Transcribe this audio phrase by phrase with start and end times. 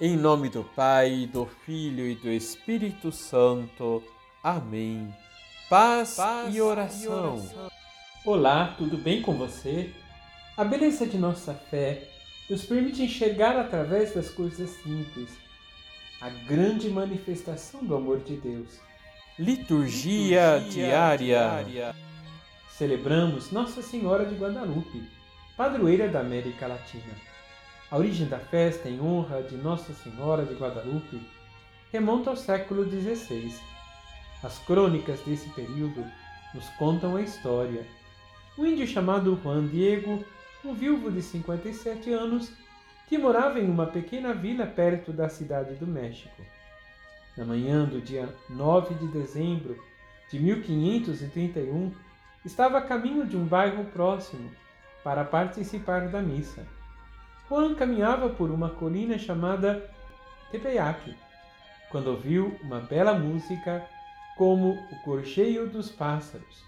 [0.00, 4.02] Em nome do Pai, do Filho e do Espírito Santo.
[4.42, 5.14] Amém.
[5.70, 7.04] Paz, Paz e, oração.
[7.04, 7.08] e
[7.38, 7.70] oração.
[8.26, 9.92] Olá, tudo bem com você?
[10.56, 12.08] A beleza de nossa fé
[12.50, 15.30] nos permite enxergar através das coisas simples
[16.20, 18.80] a grande manifestação do amor de Deus.
[19.38, 21.16] Liturgia, Liturgia diária.
[21.18, 21.94] diária.
[22.68, 25.08] Celebramos Nossa Senhora de Guadalupe,
[25.56, 27.33] padroeira da América Latina.
[27.94, 31.20] A origem da festa em honra de Nossa Senhora de Guadalupe
[31.92, 33.54] remonta ao século XVI.
[34.42, 36.04] As crônicas desse período
[36.52, 37.86] nos contam a história.
[38.58, 40.24] Um índio chamado Juan Diego,
[40.64, 42.50] um viúvo de 57 anos,
[43.06, 46.42] que morava em uma pequena vila perto da cidade do México.
[47.36, 49.80] Na manhã do dia 9 de dezembro
[50.32, 51.94] de 1531,
[52.44, 54.50] estava a caminho de um bairro próximo
[55.04, 56.66] para participar da missa.
[57.48, 59.90] Juan caminhava por uma colina chamada
[60.50, 61.14] Tepeyac,
[61.90, 63.86] quando ouviu uma bela música
[64.36, 66.64] como o gorjeio dos pássaros.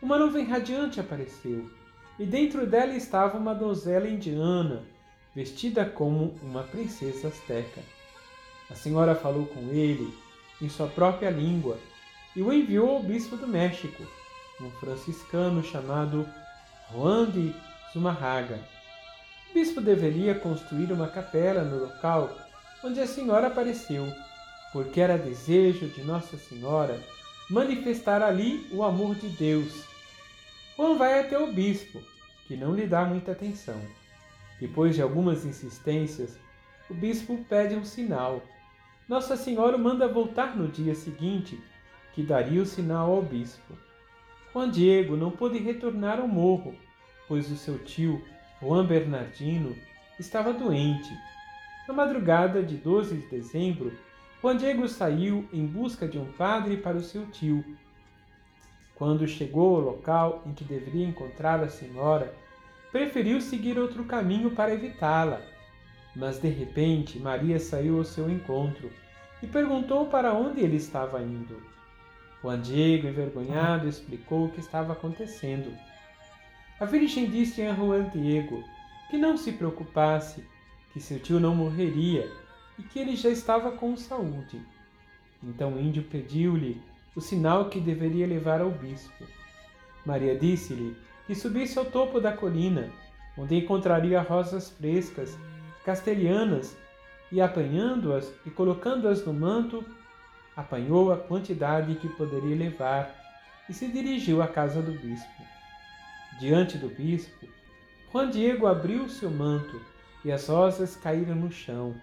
[0.00, 1.70] Uma nuvem radiante apareceu,
[2.18, 4.82] e dentro dela estava uma donzela indiana,
[5.34, 7.80] vestida como uma princesa asteca.
[8.70, 10.12] A senhora falou com ele
[10.60, 11.78] em sua própria língua
[12.36, 14.02] e o enviou ao bispo do México,
[14.60, 16.28] um franciscano chamado
[16.92, 17.54] Juan de
[17.92, 18.58] Zumarraga.
[19.52, 22.34] O bispo deveria construir uma capela no local
[22.82, 24.10] onde a senhora apareceu,
[24.72, 26.98] porque era desejo de Nossa Senhora
[27.50, 29.84] manifestar ali o amor de Deus.
[30.74, 32.00] Juan vai até o bispo,
[32.46, 33.78] que não lhe dá muita atenção.
[34.58, 36.38] Depois de algumas insistências,
[36.88, 38.42] o bispo pede um sinal.
[39.06, 41.62] Nossa Senhora manda voltar no dia seguinte,
[42.14, 43.76] que daria o sinal ao bispo.
[44.50, 46.74] Juan Diego não pôde retornar ao morro,
[47.28, 48.24] pois o seu tio,
[48.62, 49.76] Juan Bernardino,
[50.20, 51.12] estava doente.
[51.88, 53.92] Na madrugada de 12 de dezembro,
[54.40, 57.64] Juan Diego saiu em busca de um padre para o seu tio.
[58.94, 62.32] Quando chegou ao local em que deveria encontrar a senhora,
[62.92, 65.40] preferiu seguir outro caminho para evitá-la.
[66.14, 68.92] Mas de repente Maria saiu ao seu encontro
[69.42, 71.60] e perguntou para onde ele estava indo.
[72.40, 75.72] Juan Diego, envergonhado, explicou o que estava acontecendo.
[76.82, 78.64] A Virgem disse a Juan Diego
[79.08, 80.44] que não se preocupasse,
[80.92, 82.28] que seu tio não morreria
[82.76, 84.60] e que ele já estava com saúde.
[85.44, 86.82] Então o índio pediu-lhe
[87.14, 89.24] o sinal que deveria levar ao bispo.
[90.04, 92.90] Maria disse-lhe que subisse ao topo da colina,
[93.38, 95.38] onde encontraria rosas frescas,
[95.84, 96.76] castelhanas,
[97.30, 99.84] e apanhando-as e colocando-as no manto,
[100.56, 103.08] apanhou a quantidade que poderia levar
[103.70, 105.61] e se dirigiu à casa do bispo.
[106.42, 107.46] Diante do bispo,
[108.10, 109.80] Juan Diego abriu seu manto
[110.24, 111.94] e as rosas caíram no chão.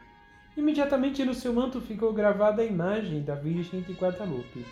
[0.55, 4.65] Imediatamente no seu manto ficou gravada a imagem da Virgem de Guadalupe.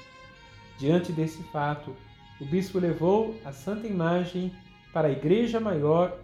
[0.79, 1.93] Diante desse fato,
[2.39, 4.53] o bispo levou a santa imagem
[4.93, 6.17] para a igreja maior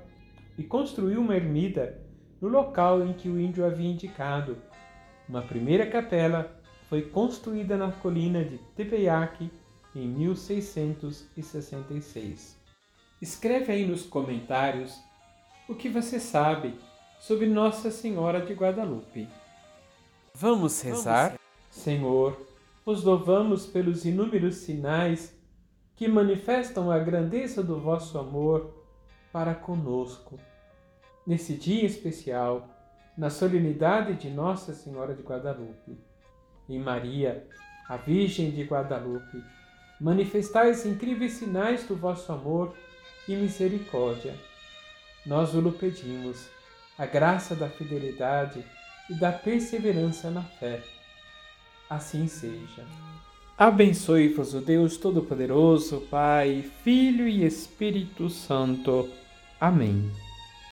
[0.57, 1.99] e construiu uma ermida
[2.39, 4.55] no local em que o índio havia indicado.
[5.27, 6.49] Uma primeira capela
[6.87, 9.51] foi construída na colina de Tepeyac
[9.93, 12.62] em 1666.
[13.23, 15.01] Escreve aí nos comentários
[15.69, 16.77] o que você sabe
[17.21, 19.29] sobre Nossa Senhora de Guadalupe.
[20.35, 21.39] Vamos rezar?
[21.69, 22.37] Senhor,
[22.85, 25.33] os louvamos pelos inúmeros sinais
[25.95, 28.75] que manifestam a grandeza do vosso amor
[29.31, 30.37] para conosco.
[31.25, 32.67] Nesse dia especial,
[33.17, 35.97] na solenidade de Nossa Senhora de Guadalupe,
[36.67, 37.47] em Maria,
[37.87, 39.41] a Virgem de Guadalupe,
[40.01, 42.75] manifestais incríveis sinais do vosso amor
[43.27, 44.35] e misericórdia.
[45.25, 46.47] Nós o pedimos,
[46.97, 48.63] a graça da fidelidade
[49.09, 50.81] e da perseverança na fé.
[51.89, 52.85] Assim seja.
[53.57, 59.09] Abençoe-vos o Deus Todo-Poderoso, Pai, Filho e Espírito Santo.
[59.59, 60.11] Amém.